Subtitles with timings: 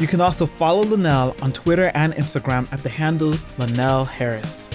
[0.00, 4.70] You can also follow Linnell on Twitter and Instagram at the handle Linnell Harris.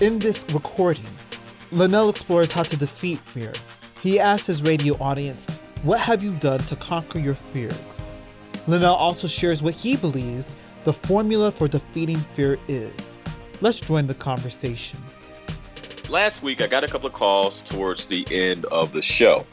[0.00, 1.08] In this recording,
[1.72, 3.52] Linnell explores how to defeat fear.
[4.00, 5.48] He asks his radio audience,
[5.82, 8.00] What have you done to conquer your fears?
[8.68, 13.16] Linnell also shares what he believes the formula for defeating fear is.
[13.60, 15.02] Let's join the conversation.
[16.08, 19.44] Last week, I got a couple of calls towards the end of the show.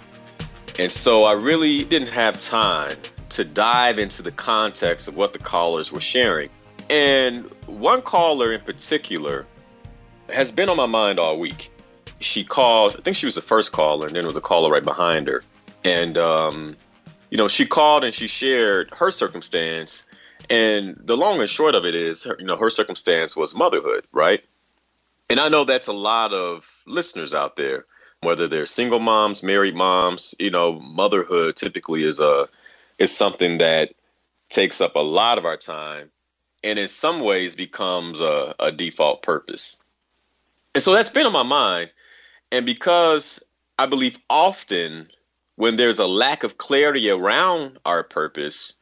[0.78, 2.98] And so I really didn't have time
[3.36, 6.50] to dive into the context of what the callers were sharing.
[6.89, 9.45] And one caller in particular
[10.30, 11.72] has been on my mind all week.
[12.22, 14.72] She called, I think she was the first caller, and then there was a caller
[14.72, 15.44] right behind her.
[15.83, 16.78] And, um,
[17.30, 20.08] you know, she called and she shared her circumstance.
[20.50, 24.44] And the long and short of it is, you know, her circumstance was motherhood, right?
[25.30, 27.86] And I know that's a lot of listeners out there,
[28.22, 32.47] whether they're single moms, married moms, you know, motherhood typically is a
[33.00, 33.94] is something that
[34.50, 36.12] takes up a lot of our time
[36.64, 39.84] and in some ways becomes a, a default purpose.
[40.74, 41.92] And so that's been on my mind.
[42.52, 43.44] And because
[43.78, 45.09] I believe often
[45.56, 48.75] when there's a lack of clarity around our purpose,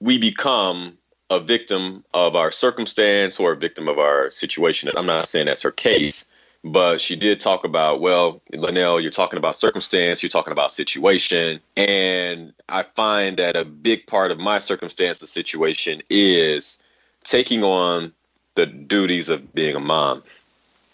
[0.00, 0.96] we become
[1.28, 4.90] a victim of our circumstance or a victim of our situation.
[4.96, 6.30] I'm not saying that's her case,
[6.64, 11.60] but she did talk about, well, Linnell, you're talking about circumstance, you're talking about situation.
[11.76, 16.82] And I find that a big part of my circumstance, the situation, is
[17.24, 18.12] taking on
[18.56, 20.22] the duties of being a mom.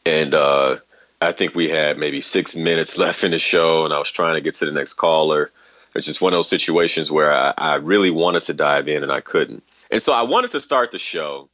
[0.04, 0.76] And uh,
[1.20, 4.34] I think we had maybe six minutes left in the show, and I was trying
[4.34, 5.50] to get to the next caller.
[5.94, 9.12] It's just one of those situations where I, I really wanted to dive in and
[9.12, 9.62] I couldn't.
[9.90, 11.48] And so I wanted to start the show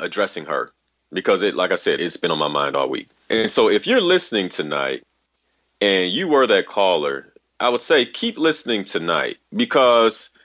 [0.00, 0.72] addressing her
[1.12, 3.08] because it, like I said, it's been on my mind all week.
[3.30, 5.02] And so if you're listening tonight
[5.80, 10.36] and you were that caller, I would say keep listening tonight because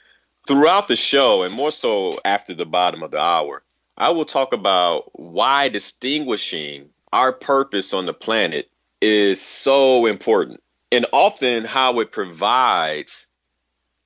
[0.47, 3.63] throughout the show and more so after the bottom of the hour,
[3.97, 8.69] I will talk about why distinguishing our purpose on the planet
[9.01, 10.61] is so important
[10.91, 13.27] and often how it provides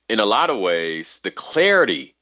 [0.08, 2.14] in a lot of ways the clarity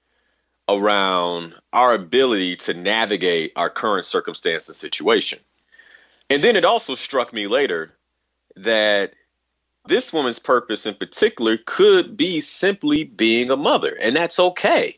[0.69, 5.39] around our ability to navigate our current circumstance and situation.
[6.33, 7.93] And then it also struck me later
[8.57, 9.13] that
[9.85, 14.97] this woman's purpose in particular could be simply being a mother, and that's okay.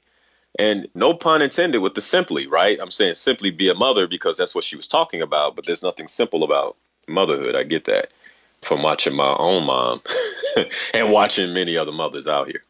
[0.60, 2.78] And no pun intended with the simply, right?
[2.80, 5.82] I'm saying simply be a mother because that's what she was talking about, but there's
[5.82, 6.76] nothing simple about
[7.08, 7.56] motherhood.
[7.56, 8.14] I get that
[8.62, 10.02] from watching my own mom
[10.94, 12.62] and watching many other mothers out here.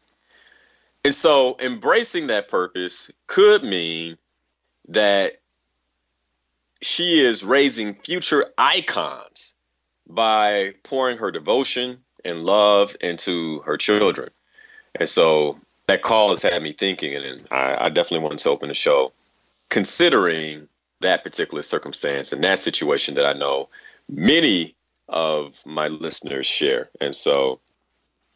[1.03, 4.17] And so embracing that purpose could mean
[4.87, 5.39] that
[6.85, 9.55] she is raising future icons
[10.07, 14.29] by pouring her devotion and love into her children.
[14.99, 18.69] And so that call has had me thinking, and I, I definitely wanted to open
[18.69, 19.11] the show
[19.69, 20.67] considering
[21.01, 23.67] that particular circumstance and that situation that I know
[24.07, 24.75] many
[25.09, 26.89] of my listeners share.
[27.01, 27.59] And so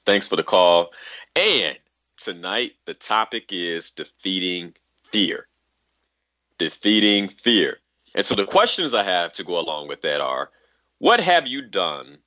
[0.05, 0.91] thanks for the call.
[1.35, 1.77] And
[2.17, 4.73] tonight, the topic is defeating
[5.03, 5.47] fear.
[6.57, 7.78] Defeating fear.
[8.16, 10.50] And so the questions I have to go along with that are
[11.00, 12.20] what have you done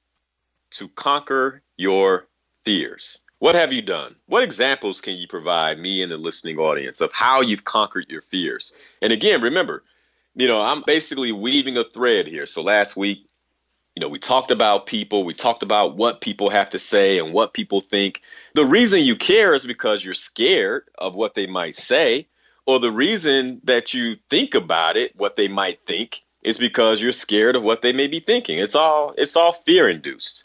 [0.72, 2.26] to conquer your
[2.64, 3.24] fears?
[3.38, 4.14] What have you done?
[4.26, 8.22] What examples can you provide me and the listening audience of how you've conquered your
[8.22, 8.94] fears?
[9.02, 9.82] And again, remember,
[10.36, 12.46] you know, I'm basically weaving a thread here.
[12.46, 13.26] So last week,
[13.96, 17.34] you know, we talked about people, we talked about what people have to say and
[17.34, 18.22] what people think.
[18.54, 22.28] The reason you care is because you're scared of what they might say
[22.66, 27.12] or the reason that you think about it, what they might think, is because you're
[27.12, 28.58] scared of what they may be thinking.
[28.58, 30.44] It's all it's all fear induced.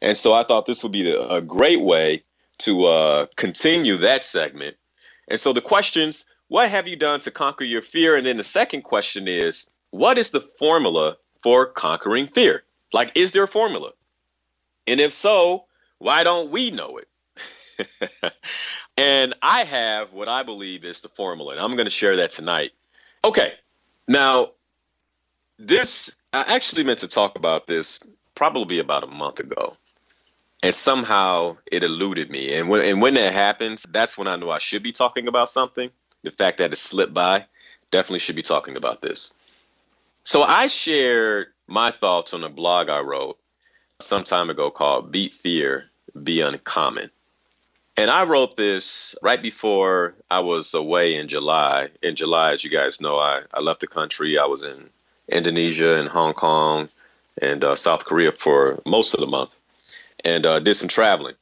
[0.00, 2.24] And so I thought this would be a great way
[2.58, 4.76] to uh, continue that segment.
[5.28, 8.16] And so the questions, what have you done to conquer your fear?
[8.16, 12.64] And then the second question is, what is the formula for conquering fear?
[12.92, 13.92] Like, is there a formula?
[14.86, 15.66] And if so,
[15.98, 17.06] why don't we know it?
[18.98, 22.30] And I have what I believe is the formula, and I'm going to share that
[22.30, 22.72] tonight.
[23.24, 23.52] Okay,
[24.06, 24.50] now
[25.58, 28.00] this I actually meant to talk about this
[28.34, 29.74] probably about a month ago,
[30.62, 32.54] and somehow it eluded me.
[32.54, 35.48] And when and when that happens, that's when I know I should be talking about
[35.48, 35.90] something.
[36.22, 37.44] The fact that it slipped by,
[37.90, 39.34] definitely should be talking about this.
[40.24, 43.38] So I shared my thoughts on a blog I wrote
[44.00, 45.82] some time ago called Beat Fear,
[46.22, 47.10] Be Uncommon.
[47.96, 51.90] And I wrote this right before I was away in July.
[52.02, 54.38] In July, as you guys know, I, I left the country.
[54.38, 54.88] I was in
[55.28, 56.88] Indonesia and Hong Kong
[57.40, 59.58] and uh, South Korea for most of the month
[60.24, 61.34] and uh, did some traveling.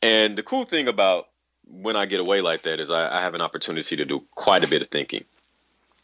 [0.00, 1.28] And the cool thing about
[1.66, 4.64] when I get away like that is I, I have an opportunity to do quite
[4.64, 5.24] a bit of thinking.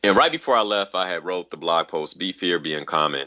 [0.05, 3.27] And right before I left, I had wrote the blog post "Beat Fear, Be Uncommon,"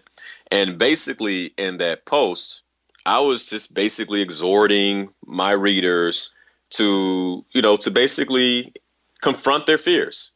[0.50, 2.64] and basically in that post,
[3.06, 6.34] I was just basically exhorting my readers
[6.72, 8.74] to, you know, to basically
[9.22, 10.36] confront their fears.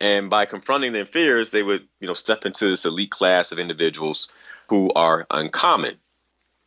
[0.00, 3.60] And by confronting their fears, they would, you know, step into this elite class of
[3.60, 4.28] individuals
[4.68, 5.94] who are uncommon.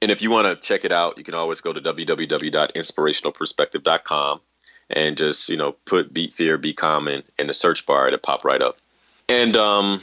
[0.02, 4.42] And if you want to check it out, you can always go to www.inspirationalperspective.com
[4.90, 8.46] and just, you know, put beat fear, be common in the search bar to pop
[8.46, 8.78] right up.
[9.28, 10.02] And um,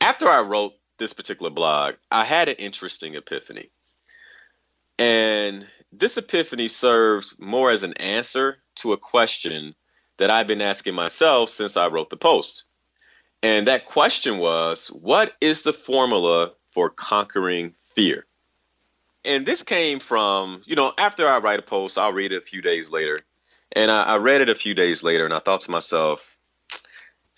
[0.00, 3.70] after I wrote this particular blog, I had an interesting epiphany.
[4.98, 9.74] And this epiphany served more as an answer to a question
[10.18, 12.66] that I've been asking myself since I wrote the post.
[13.42, 18.26] And that question was what is the formula for conquering fear?
[19.24, 22.46] And this came from, you know, after I write a post, I'll read it a
[22.46, 23.18] few days later.
[23.72, 26.36] And I, I read it a few days later and I thought to myself,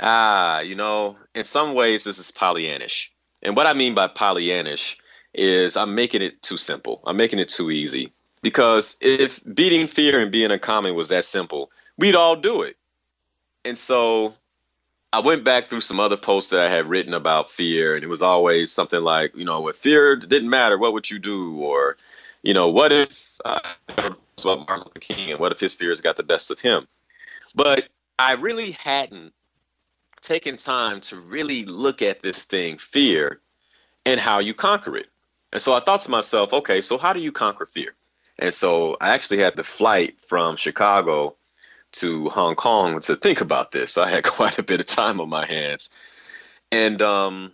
[0.01, 3.09] ah, you know, in some ways, this is Pollyannish.
[3.43, 4.99] And what I mean by Pollyannish
[5.35, 7.03] is I'm making it too simple.
[7.07, 8.13] I'm making it too easy.
[8.43, 12.77] Because if beating fear and being a uncommon was that simple, we'd all do it.
[13.65, 14.35] And so
[15.13, 18.09] I went back through some other posts that I had written about fear, and it
[18.09, 21.61] was always something like, you know, with fear didn't matter, what would you do?
[21.61, 21.97] Or,
[22.43, 23.61] you know, what if uh,
[23.97, 26.89] about Martin Luther King and what if his fears got the best of him?
[27.55, 29.33] But I really hadn't
[30.21, 33.41] taken time to really look at this thing, fear,
[34.07, 35.09] and how you conquer it.
[35.53, 37.95] And so I thought to myself, okay, so how do you conquer fear?
[38.43, 41.37] And so I actually had the flight from Chicago
[41.93, 43.97] to Hong Kong to think about this.
[43.97, 45.91] I had quite a bit of time on my hands.
[46.73, 47.53] And um,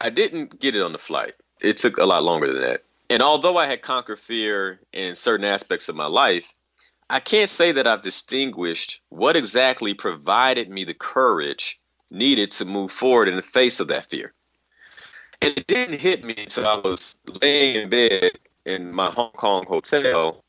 [0.00, 1.36] I didn't get it on the flight.
[1.62, 2.82] It took a lot longer than that.
[3.08, 6.52] And although I had conquered fear in certain aspects of my life,
[7.08, 11.78] I can't say that I've distinguished what exactly provided me the courage
[12.10, 14.34] needed to move forward in the face of that fear.
[15.40, 18.32] And it didn't hit me until I was laying in bed
[18.68, 20.44] in my Hong Kong hotel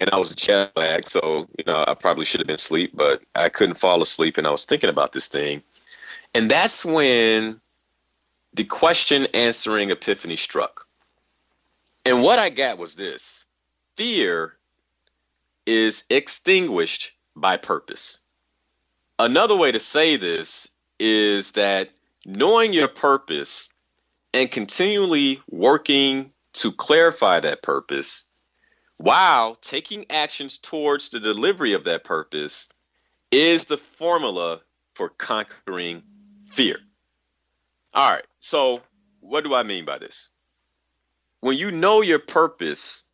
[0.00, 1.06] and I was a jet lagged.
[1.06, 4.46] So, you know, I probably should have been asleep, but I couldn't fall asleep and
[4.46, 5.62] I was thinking about this thing.
[6.34, 7.60] And that's when
[8.54, 10.86] the question answering epiphany struck.
[12.06, 13.44] And what I got was this
[13.96, 14.56] fear
[15.66, 18.24] is extinguished by purpose.
[19.18, 21.90] Another way to say this is that
[22.24, 23.72] knowing your purpose
[24.32, 28.28] and continually working to clarify that purpose
[28.98, 32.68] while taking actions towards the delivery of that purpose
[33.30, 34.60] is the formula
[34.94, 36.02] for conquering
[36.44, 36.76] fear.
[37.94, 38.82] All right, so
[39.20, 40.30] what do I mean by this?
[41.40, 43.04] When you know your purpose,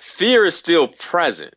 [0.00, 1.54] fear is still present,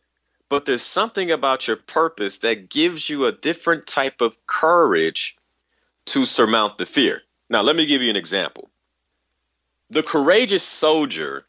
[0.48, 5.36] but there's something about your purpose that gives you a different type of courage
[6.06, 7.20] to surmount the fear.
[7.50, 8.68] Now, let me give you an example.
[9.90, 11.46] The courageous soldier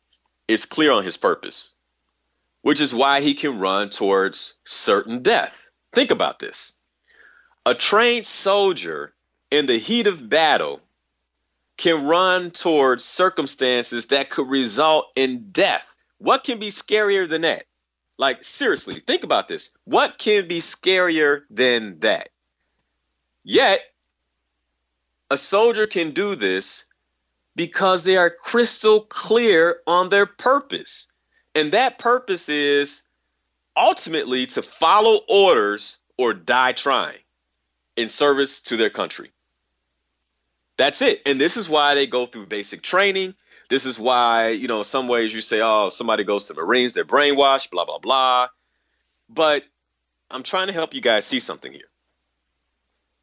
[0.47, 1.75] is clear on his purpose,
[2.61, 5.69] which is why he can run towards certain death.
[5.91, 6.77] Think about this.
[7.65, 9.13] A trained soldier
[9.51, 10.81] in the heat of battle
[11.77, 15.97] can run towards circumstances that could result in death.
[16.17, 17.65] What can be scarier than that?
[18.17, 19.73] Like, seriously, think about this.
[19.85, 22.29] What can be scarier than that?
[23.43, 23.81] Yet,
[25.29, 26.85] a soldier can do this
[27.59, 31.11] because they are crystal clear on their purpose.
[31.53, 33.03] And that purpose is
[33.75, 37.17] ultimately to follow orders or die trying
[37.97, 39.27] in service to their country.
[40.77, 41.21] That's it.
[41.25, 43.35] And this is why they go through basic training.
[43.69, 47.03] This is why, you know, some ways you say, oh, somebody goes to Marines, they're
[47.03, 48.47] brainwashed, blah, blah, blah.
[49.27, 49.65] But
[50.31, 51.91] I'm trying to help you guys see something here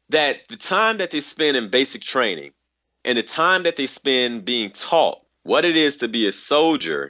[0.09, 2.51] that the time that they spend in basic training
[3.07, 7.09] and the time that they spend being taught what it is to be a soldier,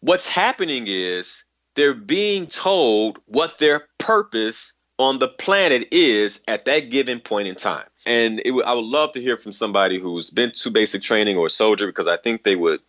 [0.00, 1.44] what's happening is
[1.74, 7.54] they're being told what their purpose on the planet is at that given point in
[7.54, 7.86] time.
[8.04, 11.46] And it, I would love to hear from somebody who's been to basic training or
[11.46, 12.82] a soldier because I think they would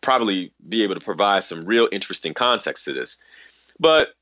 [0.00, 3.22] probably be able to provide some real interesting context to this.
[3.78, 4.14] But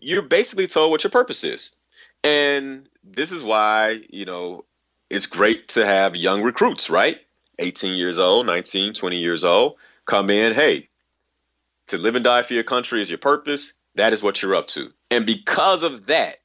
[0.00, 1.78] you're basically told what your purpose is.
[2.24, 4.64] And this is why, you know,
[5.10, 7.22] it's great to have young recruits, right?
[7.58, 10.86] 18 years old, 19, 20 years old, come in, hey,
[11.88, 13.78] to live and die for your country is your purpose.
[13.94, 14.92] That is what you're up to.
[15.10, 16.36] And because of that,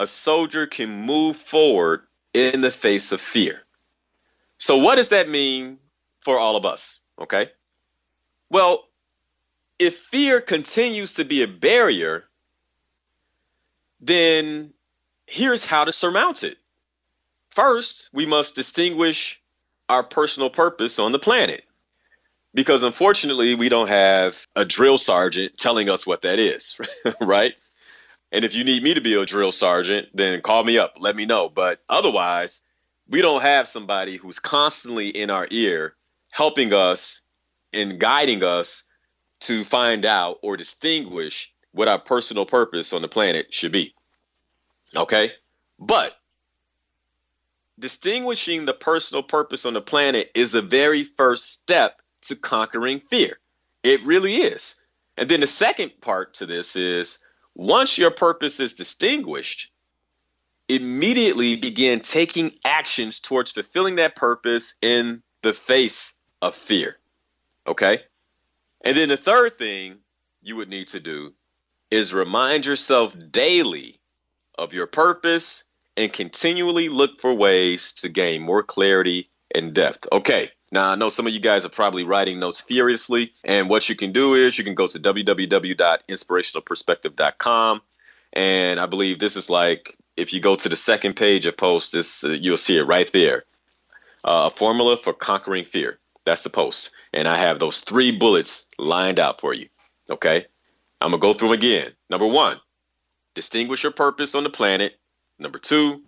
[0.00, 2.02] a soldier can move forward
[2.34, 3.62] in the face of fear.
[4.58, 5.78] So, what does that mean
[6.20, 7.00] for all of us?
[7.20, 7.48] Okay.
[8.50, 8.88] Well,
[9.78, 12.24] if fear continues to be a barrier,
[14.00, 14.72] then
[15.26, 16.56] here's how to surmount it.
[17.54, 19.38] First, we must distinguish
[19.90, 21.62] our personal purpose on the planet.
[22.54, 26.80] Because unfortunately, we don't have a drill sergeant telling us what that is,
[27.20, 27.52] right?
[28.30, 31.14] And if you need me to be a drill sergeant, then call me up, let
[31.14, 31.50] me know.
[31.50, 32.62] But otherwise,
[33.06, 35.94] we don't have somebody who's constantly in our ear
[36.30, 37.20] helping us
[37.74, 38.84] and guiding us
[39.40, 43.92] to find out or distinguish what our personal purpose on the planet should be.
[44.96, 45.32] Okay?
[45.78, 46.16] But
[47.82, 53.38] distinguishing the personal purpose on the planet is the very first step to conquering fear.
[53.82, 54.80] It really is.
[55.18, 57.22] And then the second part to this is
[57.54, 59.72] once your purpose is distinguished,
[60.68, 66.96] immediately begin taking actions towards fulfilling that purpose in the face of fear.
[67.66, 67.98] Okay?
[68.84, 69.98] And then the third thing
[70.40, 71.34] you would need to do
[71.90, 74.00] is remind yourself daily
[74.56, 75.64] of your purpose
[75.96, 80.06] and continually look for ways to gain more clarity and depth.
[80.12, 83.88] Okay, now I know some of you guys are probably writing notes furiously, and what
[83.88, 87.82] you can do is you can go to www.inspirationalperspective.com,
[88.32, 91.92] and I believe this is like if you go to the second page of post,
[91.92, 93.42] this uh, you'll see it right there.
[94.24, 95.98] Uh, a formula for conquering fear.
[96.24, 99.66] That's the post, and I have those three bullets lined out for you.
[100.08, 100.46] Okay,
[101.00, 101.92] I'm gonna go through them again.
[102.08, 102.56] Number one,
[103.34, 104.98] distinguish your purpose on the planet
[105.42, 106.02] Number two,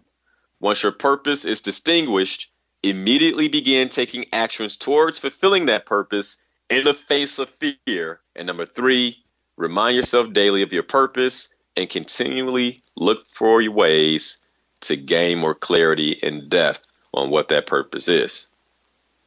[0.61, 2.51] once your purpose is distinguished,
[2.83, 8.21] immediately begin taking actions towards fulfilling that purpose in the face of fear.
[8.37, 9.17] And number three,
[9.57, 14.41] remind yourself daily of your purpose and continually look for your ways
[14.83, 18.51] to gain more clarity and depth on what that purpose is.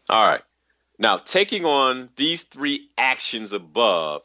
[0.10, 0.42] All right.
[1.00, 4.24] Now, taking on these three actions above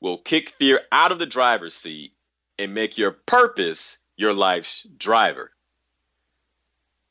[0.00, 2.12] will kick fear out of the driver's seat
[2.58, 5.52] and make your purpose your life's driver.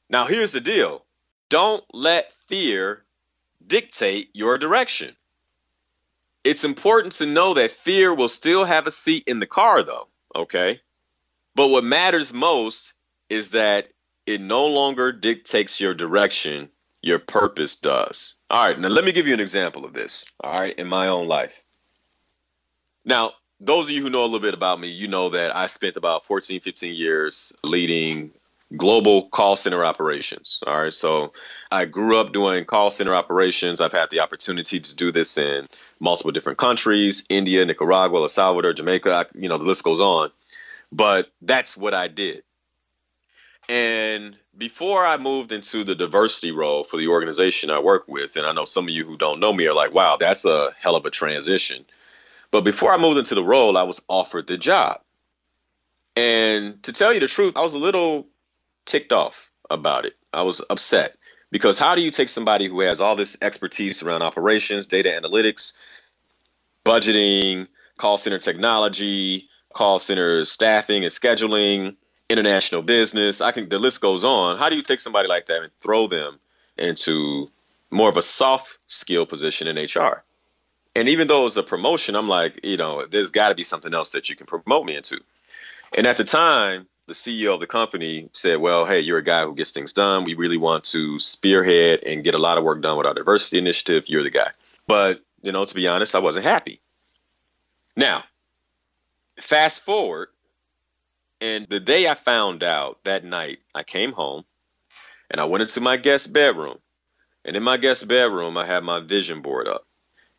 [0.09, 1.05] Now, here's the deal
[1.49, 3.03] don't let fear
[3.65, 5.15] dictate your direction.
[6.43, 10.07] It's important to know that fear will still have a seat in the car, though,
[10.35, 10.79] okay?
[11.55, 12.93] But what matters most
[13.29, 13.89] is that
[14.25, 18.37] it no longer dictates your direction, your purpose does.
[18.49, 21.07] All right, now let me give you an example of this, all right, in my
[21.07, 21.61] own life.
[23.05, 25.67] Now, those of you who know a little bit about me, you know that I
[25.67, 28.31] spent about 14, 15 years leading
[28.75, 30.63] global call center operations.
[30.65, 30.93] All right.
[30.93, 31.31] So
[31.71, 33.79] I grew up doing call center operations.
[33.79, 35.67] I've had the opportunity to do this in
[35.99, 39.27] multiple different countries India, Nicaragua, El Salvador, Jamaica.
[39.35, 40.31] You know, the list goes on.
[40.91, 42.41] But that's what I did.
[43.69, 48.45] And before I moved into the diversity role for the organization I work with, and
[48.45, 50.95] I know some of you who don't know me are like, wow, that's a hell
[50.95, 51.85] of a transition.
[52.51, 54.99] But before I moved into the role, I was offered the job.
[56.15, 58.27] And to tell you the truth, I was a little
[58.85, 60.15] ticked off about it.
[60.33, 61.17] I was upset
[61.49, 65.79] because how do you take somebody who has all this expertise around operations, data analytics,
[66.83, 67.67] budgeting,
[67.97, 71.95] call center technology, call center staffing and scheduling,
[72.29, 74.57] international business, I can the list goes on.
[74.57, 76.39] How do you take somebody like that and throw them
[76.77, 77.45] into
[77.91, 80.23] more of a soft skill position in HR?
[80.95, 83.63] And even though it was a promotion, I'm like, you know, there's got to be
[83.63, 85.19] something else that you can promote me into.
[85.97, 89.43] And at the time, the CEO of the company said, Well, hey, you're a guy
[89.43, 90.23] who gets things done.
[90.23, 93.57] We really want to spearhead and get a lot of work done with our diversity
[93.57, 94.07] initiative.
[94.07, 94.47] You're the guy.
[94.87, 96.77] But, you know, to be honest, I wasn't happy.
[97.95, 98.23] Now,
[99.37, 100.29] fast forward,
[101.41, 104.45] and the day I found out that night, I came home
[105.29, 106.77] and I went into my guest bedroom.
[107.43, 109.85] And in my guest bedroom, I had my vision board up.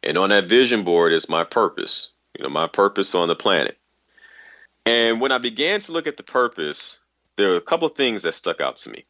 [0.03, 3.79] And on that vision board is my purpose, you know, my purpose on the planet.
[4.85, 7.01] And when I began to look at the purpose,
[7.37, 9.05] there were a couple of things that stuck out to me.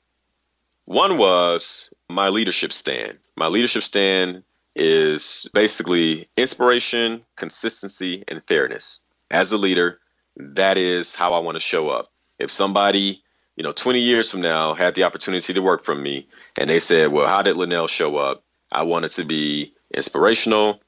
[0.84, 3.18] One was my leadership stand.
[3.36, 4.42] My leadership stand
[4.74, 9.04] is basically inspiration, consistency, and fairness.
[9.30, 9.98] As a leader,
[10.36, 12.10] that is how I want to show up.
[12.38, 13.18] If somebody,
[13.56, 16.26] you know, 20 years from now had the opportunity to work from me
[16.58, 18.42] and they said, well, how did Linnell show up?
[18.72, 20.80] I wanted to be inspirational,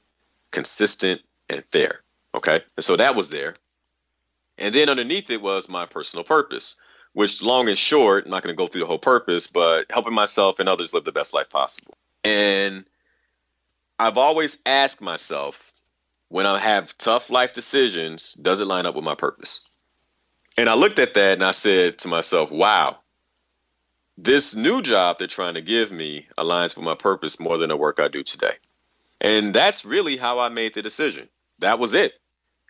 [0.51, 1.99] consistent, and fair.
[2.33, 2.59] Okay.
[2.75, 3.55] And so that was there.
[4.57, 6.79] And then underneath it was my personal purpose.
[7.15, 10.13] which long and short, I'm not going to go through the whole purpose, but helping
[10.13, 11.93] myself and others live the best life possible.
[12.25, 12.83] And
[13.97, 15.71] I've always asked myself
[16.27, 19.65] when I have tough life decisions, does it line up with my purpose?
[20.57, 22.97] And I looked at that and I said to myself, wow,
[24.17, 27.77] this new job they're trying to give me aligns with my purpose more than the
[27.77, 28.55] work I do today.
[29.25, 31.25] And that's really how I made the decision.
[31.57, 32.19] That was it.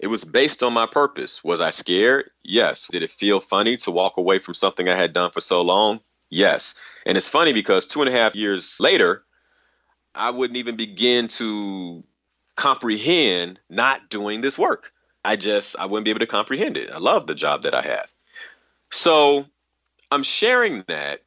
[0.01, 1.43] It was based on my purpose.
[1.43, 2.27] Was I scared?
[2.45, 2.87] Yes.
[2.87, 5.99] Did it feel funny to walk away from something I had done for so long?
[6.29, 6.79] Yes.
[7.05, 9.21] And it's funny because two and a half years later,
[10.15, 12.05] I wouldn't even begin to
[12.55, 14.91] comprehend not doing this work.
[15.25, 16.89] I just, I wouldn't be able to comprehend it.
[16.89, 18.09] I love the job that I have.
[18.91, 19.45] So
[20.09, 21.23] I'm sharing that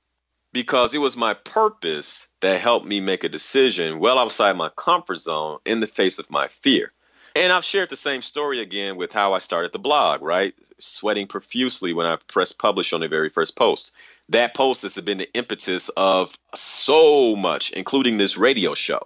[0.53, 5.19] because it was my purpose that helped me make a decision well outside my comfort
[5.19, 6.93] zone in the face of my fear.
[7.37, 10.55] And I've shared the same story again with how I started the blog, right?
[10.79, 13.97] Sweating profusely when I pressed publish on the very first post.
[14.29, 19.01] That post has been the impetus of so much, including this radio show.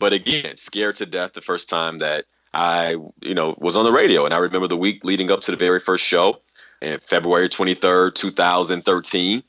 [0.00, 3.92] But again, scared to death the first time that I, you know, was on the
[3.92, 4.24] radio.
[4.24, 6.40] And I remember the week leading up to the very first show,
[6.82, 9.42] in February 23rd, 2013.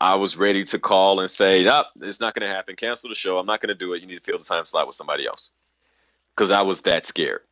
[0.00, 2.76] I was ready to call and say, "Up, oh, it's not going to happen.
[2.76, 3.38] Cancel the show.
[3.38, 4.00] I'm not going to do it.
[4.00, 5.52] You need to fill the time slot with somebody else."
[6.34, 7.42] Because I was that scared.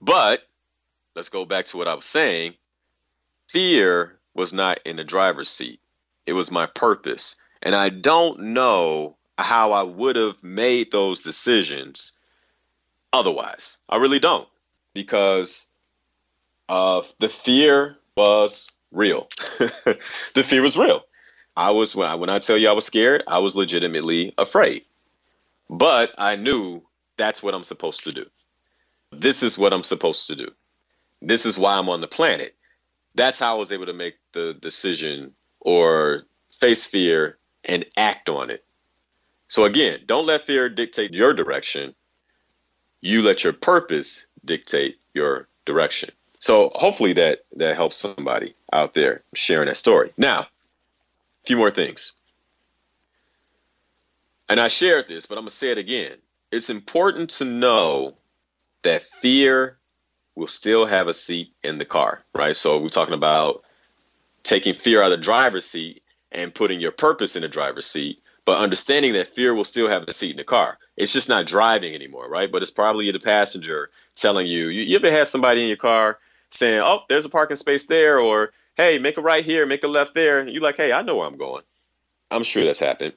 [0.00, 0.48] But
[1.14, 2.54] let's go back to what I was saying.
[3.48, 5.80] Fear was not in the driver's seat.
[6.24, 7.36] It was my purpose.
[7.62, 12.18] And I don't know how I would have made those decisions
[13.12, 13.76] otherwise.
[13.88, 14.48] I really don't.
[14.94, 15.66] Because
[16.68, 19.28] the fear was real.
[20.34, 21.02] the fear was real.
[21.56, 24.82] I was when I, when I tell you I was scared, I was legitimately afraid.
[25.68, 26.82] But I knew
[27.16, 28.24] that's what I'm supposed to do.
[29.12, 30.48] This is what I'm supposed to do.
[31.20, 32.56] This is why I'm on the planet.
[33.14, 38.50] That's how I was able to make the decision or face fear and act on
[38.50, 38.64] it.
[39.48, 41.94] So again, don't let fear dictate your direction.
[43.00, 46.10] You let your purpose dictate your direction.
[46.40, 50.08] So hopefully that that helps somebody out there sharing that story.
[50.16, 50.46] Now, a
[51.46, 52.14] few more things.
[54.48, 56.16] And I shared this, but I'm gonna say it again.
[56.50, 58.10] It's important to know
[58.82, 59.76] that fear
[60.34, 62.56] will still have a seat in the car, right?
[62.56, 63.62] So we're talking about
[64.42, 68.22] taking fear out of the driver's seat and putting your purpose in the driver's seat,
[68.46, 70.78] but understanding that fear will still have a seat in the car.
[70.96, 72.50] It's just not driving anymore, right?
[72.50, 76.18] But it's probably the passenger telling you, you, you ever had somebody in your car
[76.50, 79.88] saying, "Oh, there's a parking space there," or "Hey, make a right here, make a
[79.88, 81.62] left there." You're like, "Hey, I know where I'm going."
[82.30, 83.14] I'm sure that's happened.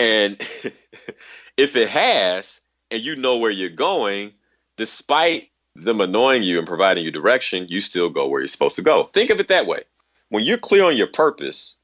[0.00, 0.36] And
[1.56, 4.32] if it has, and you know where you're going,
[4.76, 8.82] despite them annoying you and providing you direction, you still go where you're supposed to
[8.82, 9.04] go.
[9.04, 9.80] Think of it that way.
[10.28, 11.78] When you're clear on your purpose,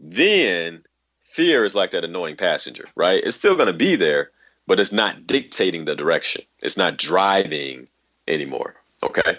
[0.00, 0.82] then
[1.22, 3.22] fear is like that annoying passenger, right?
[3.24, 4.30] It's still going to be there,
[4.66, 6.42] but it's not dictating the direction.
[6.62, 7.88] It's not driving
[8.26, 8.74] anymore.
[9.02, 9.38] Okay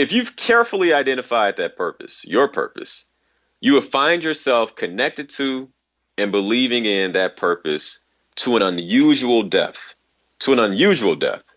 [0.00, 3.06] if you've carefully identified that purpose, your purpose,
[3.60, 5.68] you will find yourself connected to
[6.16, 8.02] and believing in that purpose
[8.36, 9.94] to an unusual depth,
[10.38, 11.54] to an unusual depth.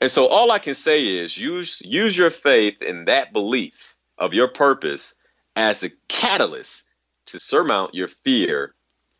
[0.00, 4.34] And so all I can say is use use your faith in that belief of
[4.34, 5.16] your purpose
[5.54, 6.90] as a catalyst
[7.26, 8.74] to surmount your fear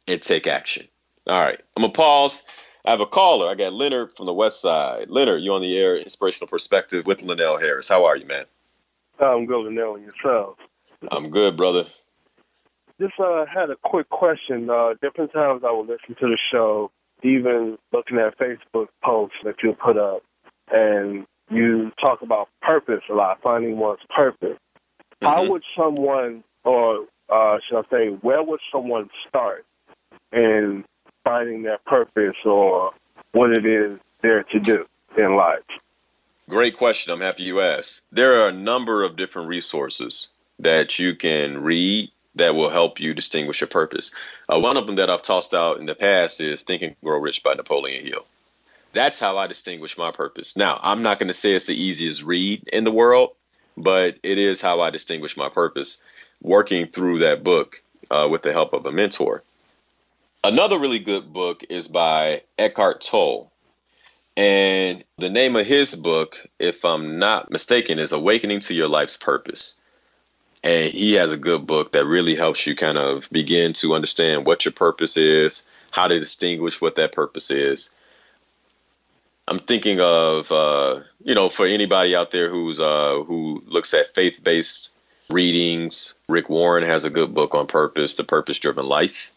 [0.09, 0.87] and take action.
[1.29, 2.43] All right, I'm gonna pause.
[2.85, 3.49] I have a caller.
[3.49, 5.09] I got Leonard from the West Side.
[5.09, 7.89] Leonard, you on the air, Inspirational Perspective with Linnell Harris.
[7.89, 8.45] How are you, man?
[9.21, 10.57] I'm good, Linnell, and yourself.
[11.11, 11.85] I'm good, brother.
[13.01, 14.69] Just uh, had a quick question.
[14.69, 16.91] Uh, different times I will listen to the show,
[17.23, 20.23] even looking at Facebook posts that you put up,
[20.73, 24.59] and you talk about purpose a lot, finding one's purpose.
[25.23, 25.27] Mm-hmm.
[25.27, 29.65] How would someone, or uh, should I say, where would someone start
[30.33, 30.85] in
[31.25, 32.93] finding their purpose or
[33.33, 35.63] what it is they're to do in life?
[36.49, 37.13] Great question.
[37.13, 38.07] I'm happy you asked.
[38.13, 43.15] There are a number of different resources that you can read that will help you
[43.15, 44.13] distinguish your purpose.
[44.49, 47.19] Uh, one of them that I've tossed out in the past is Think and Grow
[47.19, 48.25] Rich by Napoleon Hill.
[48.93, 50.57] That's how I distinguish my purpose.
[50.57, 53.31] Now, I'm not going to say it's the easiest read in the world,
[53.77, 56.03] but it is how I distinguish my purpose
[56.43, 57.77] working through that book
[58.11, 59.43] uh, with the help of a mentor.
[60.45, 63.53] Another really good book is by Eckhart Tolle.
[64.37, 69.17] And the name of his book, if I'm not mistaken, is Awakening to Your Life's
[69.17, 69.81] Purpose.
[70.65, 74.45] And he has a good book that really helps you kind of begin to understand
[74.45, 77.95] what your purpose is, how to distinguish what that purpose is.
[79.47, 84.13] I'm thinking of, uh, you know, for anybody out there who's uh, who looks at
[84.15, 84.99] faith-based
[85.31, 86.17] readings.
[86.29, 89.31] Rick Warren has a good book on purpose, The Purpose Driven Life.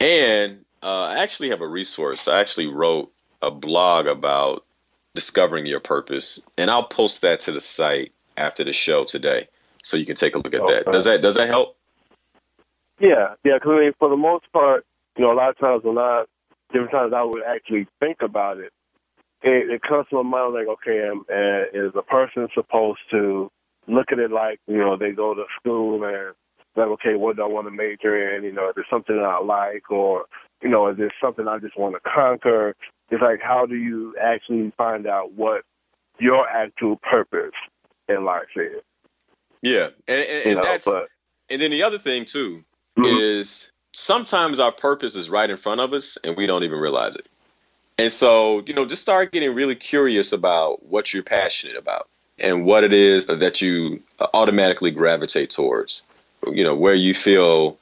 [0.00, 2.28] And uh, I actually have a resource.
[2.28, 3.10] I actually wrote
[3.42, 4.64] a blog about
[5.14, 9.42] discovering your purpose, and I'll post that to the site after the show today,
[9.82, 10.74] so you can take a look at okay.
[10.74, 10.92] that.
[10.92, 11.76] Does that does that help?
[13.00, 13.54] Yeah, yeah.
[13.54, 16.24] Because I mean, for the most part, you know, a lot of times when I
[16.72, 18.72] different times I would actually think about it,
[19.42, 23.50] it, it comes to my mind like, okay, um, uh, is a person supposed to
[23.86, 26.34] look at it like you know they go to school and
[26.78, 28.44] like, okay, what do I want to major in?
[28.44, 30.24] You know, is there something that I like, or
[30.62, 32.74] you know, is there something I just want to conquer?
[33.10, 35.62] It's like, how do you actually find out what
[36.18, 37.54] your actual purpose
[38.08, 38.82] in life is?
[39.62, 41.08] Yeah, and, and, and know, that's but,
[41.50, 42.64] and then the other thing too
[42.98, 43.04] mm-hmm.
[43.04, 47.16] is sometimes our purpose is right in front of us and we don't even realize
[47.16, 47.28] it.
[47.98, 52.64] And so, you know, just start getting really curious about what you're passionate about and
[52.64, 54.00] what it is that you
[54.34, 56.06] automatically gravitate towards.
[56.46, 57.78] You know, where you feel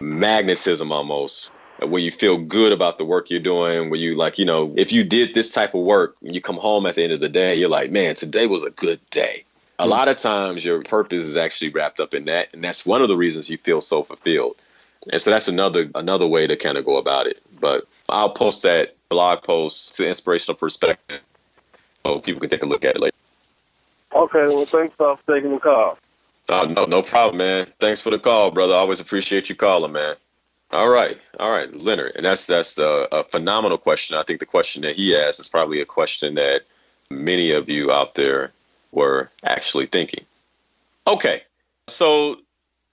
[0.00, 4.44] magnetism almost, where you feel good about the work you're doing, where you like, you
[4.44, 7.12] know, if you did this type of work and you come home at the end
[7.12, 9.42] of the day, you're like, man, today was a good day.
[9.78, 9.90] A hmm.
[9.90, 12.52] lot of times your purpose is actually wrapped up in that.
[12.52, 14.56] And that's one of the reasons you feel so fulfilled.
[15.10, 17.40] And so that's another another way to kind of go about it.
[17.58, 21.22] But I'll post that blog post to inspirational perspective
[22.04, 23.16] so people can take a look at it later.
[24.14, 25.96] Okay, well thanks for taking the call.
[26.50, 27.66] Uh, no, no problem, man.
[27.78, 28.74] Thanks for the call, brother.
[28.74, 30.16] I always appreciate you calling, man.
[30.72, 34.16] All right, all right, Leonard, and that's that's a, a phenomenal question.
[34.16, 36.62] I think the question that he asked is probably a question that
[37.10, 38.52] many of you out there
[38.92, 40.24] were actually thinking.
[41.06, 41.42] Okay,
[41.88, 42.38] so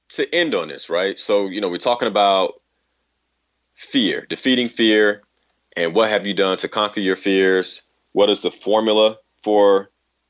[0.09, 1.19] to end on this, right?
[1.19, 2.53] So, you know, we're talking about
[3.73, 5.21] fear, defeating fear,
[5.75, 7.83] and what have you done to conquer your fears?
[8.13, 9.89] What is the formula for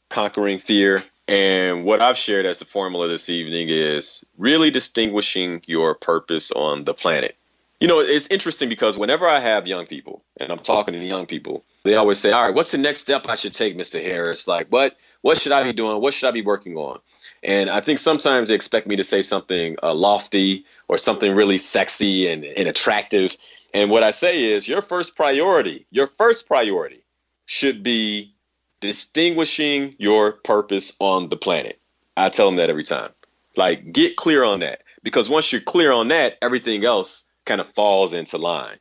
[0.09, 1.01] conquering fear?
[1.27, 6.85] And what I've shared as the formula this evening is really distinguishing your purpose on
[6.85, 7.37] the planet.
[7.81, 11.25] You know, it's interesting because whenever I have young people and I'm talking to young
[11.25, 14.01] people, they always say, "All right, what's the next step I should take, Mr.
[14.01, 14.47] Harris?
[14.47, 16.01] Like, what what should I be doing?
[16.01, 16.99] What should I be working on?"
[17.43, 21.59] And I think sometimes they expect me to say something uh, lofty or something really
[21.59, 23.37] sexy and, and attractive.
[23.73, 27.03] And what I say is, your first priority, your first priority
[27.45, 28.33] should be
[28.79, 31.79] distinguishing your purpose on the planet.
[32.15, 33.09] I tell them that every time.
[33.55, 34.81] Like, get clear on that.
[35.03, 38.77] Because once you're clear on that, everything else kind of falls into line.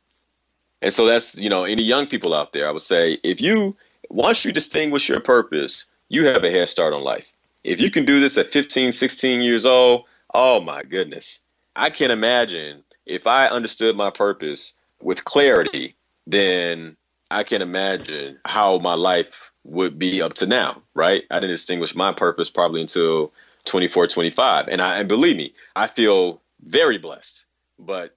[0.81, 3.75] And so that's, you know, any young people out there, I would say if you,
[4.09, 7.31] once you distinguish your purpose, you have a head start on life.
[7.63, 11.43] If you can do this at 15, 16 years old, oh my goodness.
[11.75, 16.97] I can imagine if I understood my purpose with clarity, then
[17.29, 21.23] I can't imagine how my life would be up to now, right?
[21.29, 23.33] I didn't distinguish my purpose probably until
[23.65, 24.69] 24, 25.
[24.69, 27.45] And I and believe me, I feel very blessed.
[27.77, 28.11] But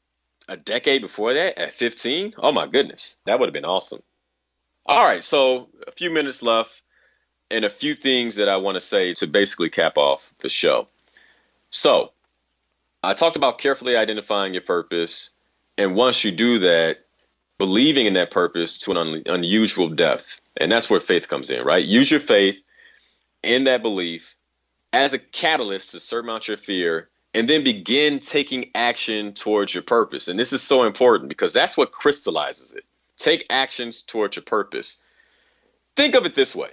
[0.51, 4.03] a decade before that at 15 oh my goodness that would have been awesome
[4.85, 6.83] all right so a few minutes left
[7.53, 10.89] and a few things that i want to say to basically cap off the show
[11.71, 12.11] so
[13.05, 15.33] i talked about carefully identifying your purpose
[15.79, 16.99] and once you do that
[17.61, 21.65] believing in that purpose to an un- unusual depth and that's where faith comes in
[21.65, 22.65] right use your faith
[23.45, 24.37] in that belief
[24.93, 30.29] as a catalyst to surmount your fear and then begin taking action towards your purpose.
[30.29, 32.85] And this is so important because that's what crystallizes it.
[33.19, 35.03] Take actions towards your purpose.
[35.97, 36.71] Think of it this way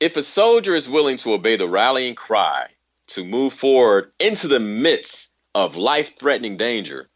[0.00, 2.68] if a soldier is willing to obey the rallying cry
[3.08, 7.08] to move forward into the midst of life threatening danger,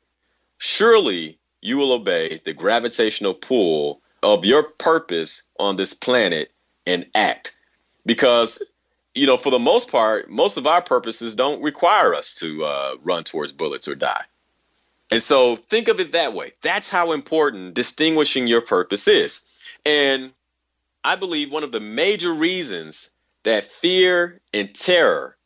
[0.59, 6.53] surely you will obey the gravitational pull of your purpose on this planet
[6.87, 7.55] and act.
[8.07, 8.62] Because
[9.14, 12.92] you know, for the most part, most of our purposes don't require us to uh,
[13.03, 14.23] run towards bullets or die.
[15.11, 16.53] And so think of it that way.
[16.62, 19.46] That's how important distinguishing your purpose is.
[19.85, 20.33] And
[21.03, 25.37] I believe one of the major reasons that fear and terror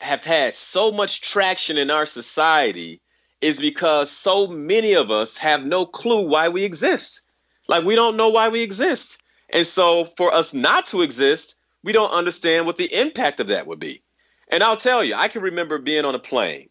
[0.00, 3.00] have had so much traction in our society
[3.40, 7.26] is because so many of us have no clue why we exist.
[7.68, 9.22] Like we don't know why we exist.
[9.50, 13.66] And so for us not to exist, we don't understand what the impact of that
[13.66, 14.02] would be.
[14.50, 16.68] And I'll tell you, I can remember being on a plane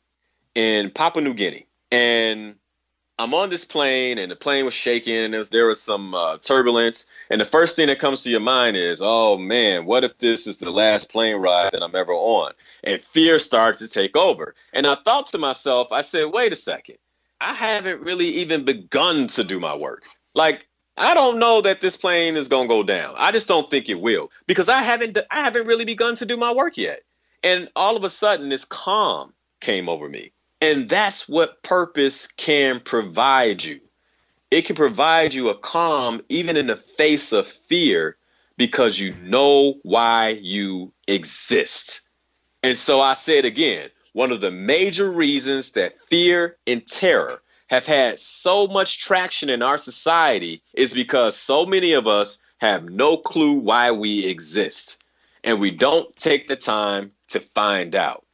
[0.55, 2.55] in Papua New Guinea, and
[3.19, 6.13] I'm on this plane, and the plane was shaking, and there was, there was some
[6.13, 7.09] uh, turbulence.
[7.31, 10.45] And the first thing that comes to your mind is, oh man, what if this
[10.45, 12.51] is the last plane ride that I'm ever on?
[12.83, 14.53] And fear started to take over.
[14.71, 16.97] And I thought to myself, I said, wait a second,
[17.41, 20.03] I haven't really even begun to do my work.
[20.35, 23.15] Like, I don't know that this plane is gonna go down.
[23.17, 26.37] I just don't think it will because I haven't I haven't really begun to do
[26.37, 26.99] my work yet.
[27.43, 30.31] And all of a sudden, this calm came over me.
[30.61, 33.79] And that's what purpose can provide you.
[34.49, 38.17] It can provide you a calm even in the face of fear
[38.57, 42.09] because you know why you exist.
[42.63, 47.39] And so I say it again one of the major reasons that fear and terror
[47.67, 52.89] have had so much traction in our society is because so many of us have
[52.89, 55.03] no clue why we exist
[55.43, 58.25] and we don't take the time to find out.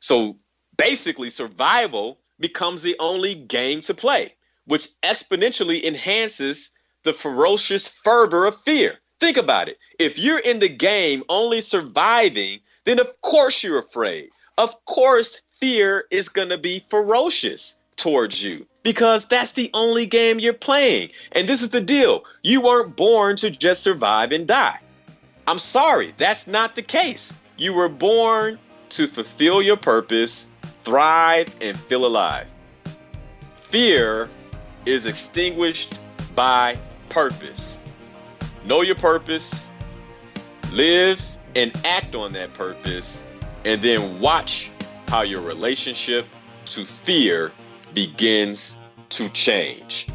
[0.00, 0.36] So
[0.82, 4.32] basically, survival becomes the only game to play,
[4.66, 6.72] which exponentially enhances
[7.04, 8.98] the ferocious fervor of fear.
[9.20, 9.78] Think about it.
[10.00, 14.28] If you're in the game only surviving, then of course you're afraid.
[14.58, 20.40] Of course, fear is going to be ferocious towards you because that's the only game
[20.40, 21.10] you're playing.
[21.30, 24.80] And this is the deal you weren't born to just survive and die.
[25.46, 27.34] I'm sorry, that's not the case.
[27.56, 28.58] You were born
[28.90, 30.51] to fulfill your purpose,
[30.82, 32.50] thrive, and feel alive.
[33.54, 34.28] Fear
[34.84, 35.98] is extinguished
[36.34, 36.76] by
[37.08, 37.80] purpose.
[38.64, 39.70] Know your purpose,
[40.72, 41.20] live
[41.54, 43.26] and act on that purpose,
[43.64, 44.70] and then watch
[45.08, 46.26] how your relationship
[46.66, 47.52] to fear
[47.94, 48.78] begins
[49.10, 50.08] to change.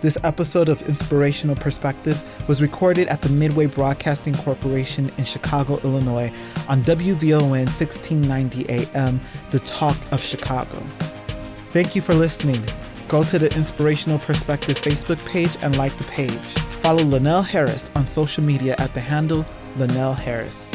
[0.00, 6.32] This episode of Inspirational Perspective was recorded at the Midway Broadcasting Corporation in Chicago, Illinois
[6.68, 10.78] on WVON 1690 AM, The Talk of Chicago.
[11.72, 12.62] Thank you for listening.
[13.08, 16.30] Go to the Inspirational Perspective Facebook page and like the page.
[16.30, 19.44] Follow Linnell Harris on social media at the handle
[19.78, 20.70] Linnell Harris.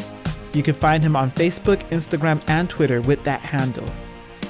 [0.54, 3.88] You can find him on Facebook, Instagram, and Twitter with that handle.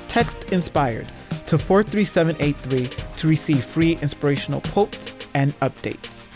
[0.07, 1.07] Text Inspired
[1.53, 6.32] to 43783 to receive free inspirational quotes and updates.